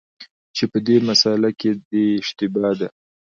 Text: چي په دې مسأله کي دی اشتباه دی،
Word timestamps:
چي 0.55 0.63
په 0.71 0.77
دې 0.85 0.95
مسأله 1.09 1.49
کي 1.59 1.69
دی 1.89 2.05
اشتباه 2.21 2.73
دی، 2.79 2.87